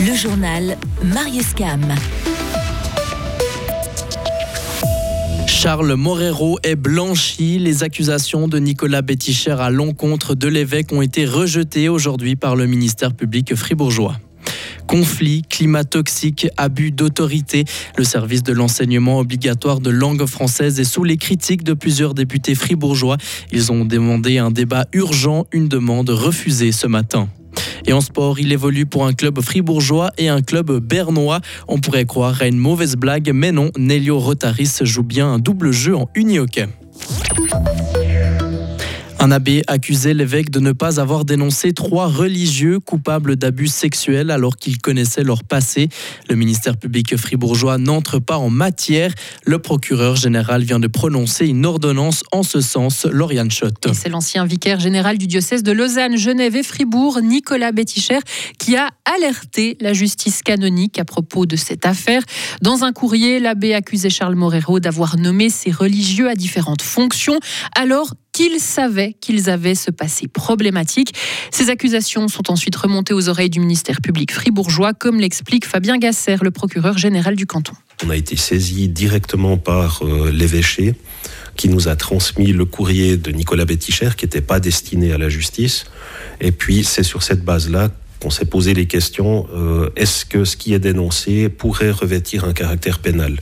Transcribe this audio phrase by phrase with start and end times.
[0.00, 1.82] Le journal Marius Cam.
[5.46, 7.58] Charles Morero est blanchi.
[7.58, 12.66] Les accusations de Nicolas Betticher à l'encontre de l'évêque ont été rejetées aujourd'hui par le
[12.66, 14.16] ministère public fribourgeois.
[14.86, 17.64] Conflits, climat toxique, abus d'autorité.
[17.96, 22.54] Le service de l'enseignement obligatoire de langue française est sous les critiques de plusieurs députés
[22.54, 23.18] fribourgeois.
[23.52, 27.28] Ils ont demandé un débat urgent, une demande refusée ce matin.
[27.88, 31.40] Et en sport, il évolue pour un club fribourgeois et un club bernois.
[31.68, 35.72] On pourrait croire à une mauvaise blague, mais non, Nelio Rotaris joue bien un double
[35.72, 36.66] jeu en uni-hockey.
[39.20, 44.56] Un abbé accusait l'évêque de ne pas avoir dénoncé trois religieux coupables d'abus sexuels alors
[44.56, 45.88] qu'il connaissait leur passé.
[46.28, 49.12] Le ministère public fribourgeois n'entre pas en matière.
[49.44, 53.06] Le procureur général vient de prononcer une ordonnance en ce sens.
[53.06, 53.88] Lauriane Schott.
[53.92, 58.20] C'est l'ancien vicaire général du diocèse de Lausanne, Genève et Fribourg, Nicolas Betticher,
[58.58, 62.22] qui a alerté la justice canonique à propos de cette affaire.
[62.62, 67.40] Dans un courrier, l'abbé accusait Charles Morero d'avoir nommé ses religieux à différentes fonctions
[67.74, 71.12] alors qu'ils savaient qu'ils avaient ce passé problématique.
[71.50, 76.36] Ces accusations sont ensuite remontées aux oreilles du ministère public fribourgeois, comme l'explique Fabien Gasser,
[76.40, 77.72] le procureur général du canton.
[78.06, 80.94] On a été saisi directement par euh, l'évêché
[81.56, 85.28] qui nous a transmis le courrier de Nicolas Betticher qui n'était pas destiné à la
[85.28, 85.86] justice.
[86.40, 90.56] Et puis c'est sur cette base-là qu'on s'est posé les questions, euh, est-ce que ce
[90.56, 93.38] qui est dénoncé pourrait revêtir un caractère pénal?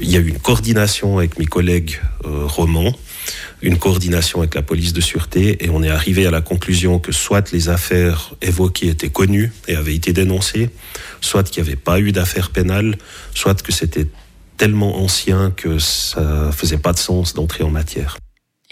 [0.00, 2.94] Il y a eu une coordination avec mes collègues euh, romans
[3.62, 7.12] une coordination avec la police de sûreté et on est arrivé à la conclusion que
[7.12, 10.68] soit les affaires évoquées étaient connues et avaient été dénoncées,
[11.22, 12.98] soit qu'il n'y avait pas eu d'affaires pénales,
[13.34, 14.06] soit que c'était
[14.58, 18.18] tellement ancien que ça faisait pas de sens d'entrer en matière.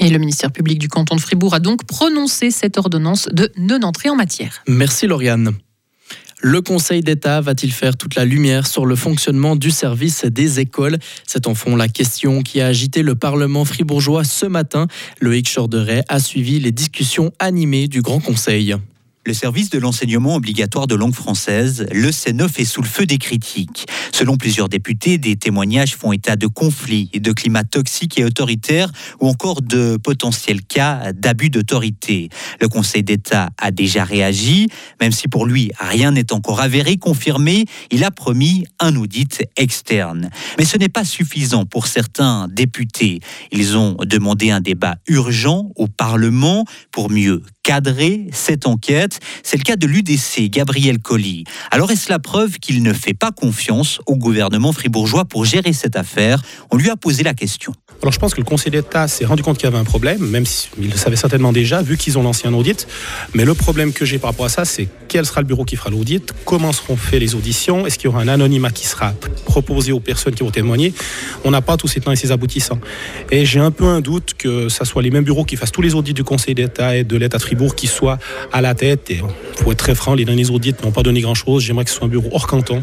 [0.02, 4.10] Et le ministère public du canton de Fribourg a donc prononcé cette ordonnance de non-entrée
[4.10, 4.64] en matière.
[4.66, 5.52] Merci Lauriane.
[6.40, 10.98] Le Conseil d'État va-t-il faire toute la lumière sur le fonctionnement du service des écoles?
[11.24, 14.88] C'est en fond la question qui a agité le Parlement fribourgeois ce matin.
[15.20, 18.74] Loïc Chorderet a suivi les discussions animées du Grand Conseil.
[19.24, 23.18] Le service de l'enseignement obligatoire de langue française, le C9, est sous le feu des
[23.18, 23.86] critiques.
[24.10, 28.90] Selon plusieurs députés, des témoignages font état de conflits de climats toxiques et autoritaires
[29.20, 32.30] ou encore de potentiels cas d'abus d'autorité.
[32.60, 34.66] Le Conseil d'État a déjà réagi,
[35.00, 40.30] même si pour lui rien n'est encore avéré, confirmé, il a promis un audit externe.
[40.58, 43.20] Mais ce n'est pas suffisant pour certains députés.
[43.52, 49.11] Ils ont demandé un débat urgent au Parlement pour mieux cadrer cette enquête.
[49.42, 51.44] C'est le cas de l'UDC, Gabriel Colli.
[51.70, 55.96] Alors est-ce la preuve qu'il ne fait pas confiance au gouvernement fribourgeois pour gérer cette
[55.96, 56.42] affaire?
[56.70, 57.74] On lui a posé la question.
[58.02, 60.26] Alors je pense que le Conseil d'État s'est rendu compte qu'il y avait un problème,
[60.26, 62.88] même s'il le savait certainement déjà, vu qu'ils ont lancé un audit.
[63.32, 65.76] Mais le problème que j'ai par rapport à ça, c'est quel sera le bureau qui
[65.76, 69.14] fera l'audit, comment seront faites les auditions, est-ce qu'il y aura un anonymat qui sera
[69.44, 70.94] proposé aux personnes qui vont témoigner.
[71.44, 72.80] On n'a pas tous ces temps et ces aboutissants.
[73.30, 75.82] Et j'ai un peu un doute que ce soit les mêmes bureaux qui fassent tous
[75.82, 78.18] les audits du Conseil d'État et de l'État de Fribourg qui soient
[78.52, 79.12] à la tête.
[79.12, 79.20] Et
[79.60, 81.62] pour être très franc, les derniers audits n'ont pas donné grand-chose.
[81.62, 82.82] J'aimerais que ce soit un bureau hors canton,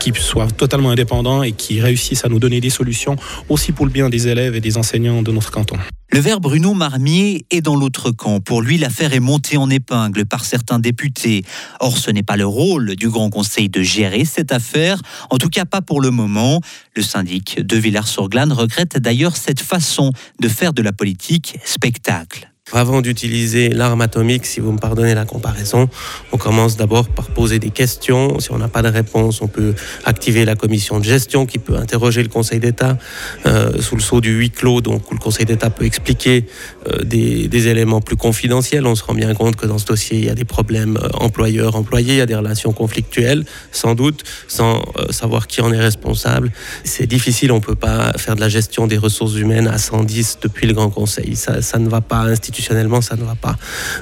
[0.00, 3.14] qui soit totalement indépendant et qui réussisse à nous donner des solutions,
[3.48, 5.76] aussi pour le bien des élèves et des enseignants de notre canton.
[6.10, 8.40] Le vert Bruno Marmier est dans l'autre camp.
[8.40, 11.44] Pour lui, l'affaire est montée en épingle par certains députés.
[11.80, 15.50] Or, ce n'est pas le rôle du Grand Conseil de gérer cette affaire, en tout
[15.50, 16.62] cas pas pour le moment.
[16.96, 22.50] Le syndic de Villars-sur-Glane regrette d'ailleurs cette façon de faire de la politique spectacle.
[22.72, 25.88] Avant d'utiliser l'arme atomique, si vous me pardonnez la comparaison,
[26.32, 28.38] on commence d'abord par poser des questions.
[28.40, 29.74] Si on n'a pas de réponse, on peut
[30.04, 32.98] activer la commission de gestion qui peut interroger le Conseil d'État
[33.46, 36.44] euh, sous le sceau du huis clos, donc où le Conseil d'État peut expliquer
[36.88, 38.86] euh, des, éléments plus confidentiels.
[38.86, 41.08] On se rend bien compte que dans ce dossier, il y a des problèmes euh,
[41.14, 46.52] employeurs-employés, il y a des relations conflictuelles, sans doute, sans savoir qui en est responsable.
[46.84, 50.38] C'est difficile, on ne peut pas faire de la gestion des ressources humaines à 110
[50.42, 51.34] depuis le Grand Conseil.
[51.34, 52.18] Ça, ne va pas
[52.58, 53.56] institutionnellement, ça ne va pas.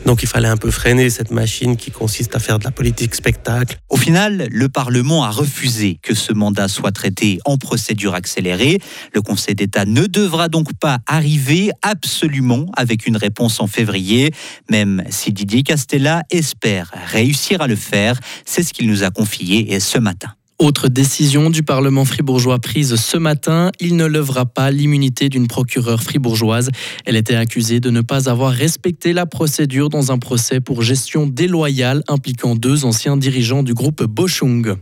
[0.06, 3.14] Donc il fallait un peu freiner cette machine qui consiste à faire de la politique
[3.14, 3.76] spectacle.
[3.90, 8.78] Au final, le Parlement a refusé que ce mandat soit traité en procédure accélérée.
[9.12, 14.32] Le Conseil d'État ne devra donc pas arriver absolument avec une réponse en février,
[14.70, 18.18] même si Didier Castella espère réussir à le faire.
[18.46, 20.32] C'est ce qu'il nous a confié ce matin.
[20.58, 26.02] Autre décision du Parlement fribourgeois prise ce matin, il ne levera pas l'immunité d'une procureure
[26.02, 26.70] fribourgeoise.
[27.04, 31.26] Elle était accusée de ne pas avoir respecté la procédure dans un procès pour gestion
[31.26, 34.76] déloyale impliquant deux anciens dirigeants du groupe Boschung.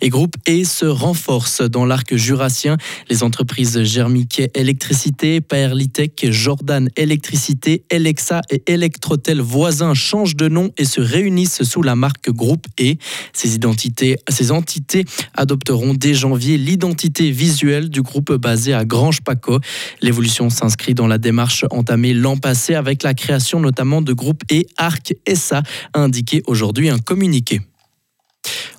[0.00, 2.76] Et groupe E se renforce dans l'arc jurassien.
[3.08, 10.84] Les entreprises Germiquet Électricité, Paerlitech, Jordan Électricité, Alexa et Electrotel voisins changent de nom et
[10.84, 12.94] se réunissent sous la marque Groupe E.
[13.32, 15.04] Ces, identités, ces entités
[15.34, 19.60] adopteront dès janvier l'identité visuelle du groupe basé à Grange-Paco.
[20.02, 24.62] L'évolution s'inscrit dans la démarche entamée l'an passé avec la création notamment de Groupe E,
[24.76, 25.62] Arc SA,
[25.92, 27.60] a indiqué aujourd'hui un communiqué.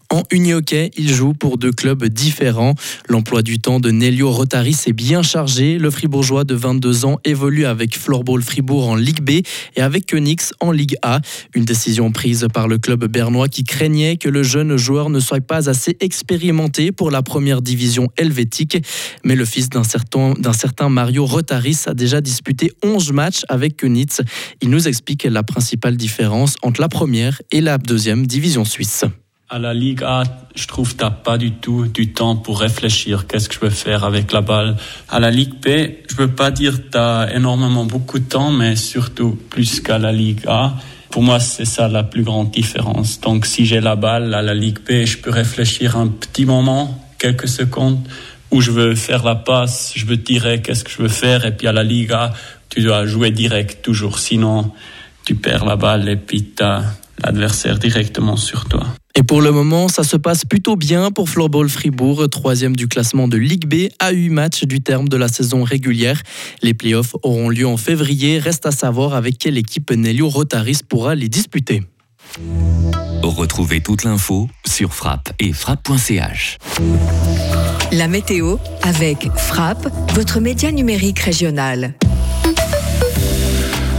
[0.09, 2.75] En uni-hockey, il joue pour deux clubs différents.
[3.09, 5.77] L'emploi du temps de Nelio Rotari s'est bien chargé.
[5.77, 9.45] Le Fribourgeois de 22 ans évolue avec Floorball Fribourg en Ligue B
[9.75, 11.19] et avec Koenix en Ligue A.
[11.55, 15.41] Une décision prise par le club bernois qui craignait que le jeune joueur ne soit
[15.41, 18.77] pas assez expérimenté pour la première division helvétique.
[19.25, 24.21] Mais le fils d'un certain, Mario Rotaris a déjà disputé 11 matchs avec Koenix.
[24.61, 29.03] Il nous explique la principale différence entre la première et la deuxième division suisse
[29.49, 30.23] à la Ligue A,
[30.55, 34.03] je trouve que pas du tout du temps pour réfléchir qu'est-ce que je veux faire
[34.03, 34.75] avec la balle?
[35.07, 35.67] À la Ligue B,
[36.09, 40.11] je veux pas dire que t'as énormément beaucoup de temps, mais surtout plus qu'à la
[40.11, 40.73] Ligue A.
[41.11, 43.21] Pour moi, c'est ça la plus grande différence.
[43.21, 47.01] Donc, si j'ai la balle à la Ligue B, je peux réfléchir un petit moment,
[47.17, 48.05] quelques secondes,
[48.51, 51.55] où je veux faire la passe, je veux tirer, qu'est-ce que je veux faire, et
[51.55, 52.33] puis à la Ligue A,
[52.69, 54.71] tu dois jouer direct toujours, sinon
[55.23, 56.83] tu perds la balle et puis t'as
[57.23, 58.85] l'adversaire directement sur toi.
[59.17, 63.27] Et pour le moment, ça se passe plutôt bien pour Floorball Fribourg, troisième du classement
[63.27, 66.21] de Ligue B, à 8 matchs du terme de la saison régulière.
[66.61, 68.37] Les playoffs auront lieu en février.
[68.37, 71.81] Reste à savoir avec quelle équipe Nelio Rotaris pourra les disputer.
[73.23, 76.59] Retrouvez toute l'info sur frappe et frappe.ch.
[77.91, 81.95] La météo avec Frappe, votre média numérique régional.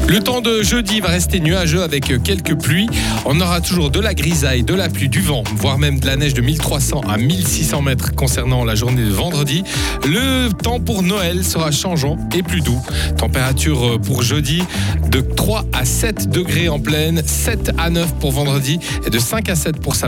[0.08, 2.88] Le temps de jeudi va rester nuageux avec quelques pluies.
[3.26, 6.16] On aura toujours de la grisaille, de la pluie, du vent, voire même de la
[6.16, 9.64] neige de 1300 à 1600 mètres concernant la journée de vendredi.
[10.06, 12.80] Le temps pour Noël sera changeant et plus doux.
[13.18, 14.62] Température pour jeudi
[15.10, 19.50] de 3 à 7 degrés en pleine, 7 à 9 pour vendredi et de 5
[19.50, 19.96] à 7 pour samedi.